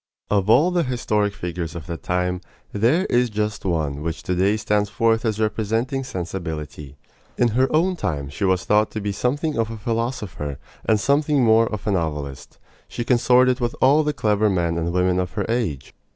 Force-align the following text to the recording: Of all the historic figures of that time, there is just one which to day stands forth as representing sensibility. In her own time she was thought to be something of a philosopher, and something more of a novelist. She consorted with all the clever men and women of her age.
Of 0.31 0.49
all 0.49 0.71
the 0.71 0.81
historic 0.81 1.31
figures 1.35 1.75
of 1.75 1.85
that 1.85 2.01
time, 2.01 2.41
there 2.73 3.05
is 3.05 3.29
just 3.29 3.65
one 3.65 4.01
which 4.01 4.23
to 4.23 4.33
day 4.33 4.57
stands 4.57 4.89
forth 4.89 5.23
as 5.25 5.39
representing 5.39 6.03
sensibility. 6.03 6.97
In 7.37 7.49
her 7.49 7.67
own 7.71 7.95
time 7.95 8.27
she 8.27 8.43
was 8.43 8.65
thought 8.65 8.89
to 8.93 8.99
be 8.99 9.11
something 9.11 9.59
of 9.59 9.69
a 9.69 9.77
philosopher, 9.77 10.57
and 10.85 10.99
something 10.99 11.43
more 11.43 11.67
of 11.67 11.85
a 11.85 11.91
novelist. 11.91 12.57
She 12.87 13.03
consorted 13.03 13.59
with 13.59 13.75
all 13.79 14.01
the 14.01 14.11
clever 14.11 14.49
men 14.49 14.75
and 14.75 14.91
women 14.91 15.19
of 15.19 15.33
her 15.33 15.45
age. 15.47 15.93